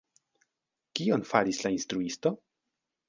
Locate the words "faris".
1.33-1.59